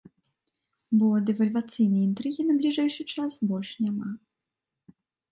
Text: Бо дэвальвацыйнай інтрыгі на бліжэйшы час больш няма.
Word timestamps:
Бо 1.01 1.07
дэвальвацыйнай 1.27 2.01
інтрыгі 2.09 2.45
на 2.47 2.55
бліжэйшы 2.61 3.05
час 3.17 3.31
больш 3.51 3.69
няма. 3.83 4.09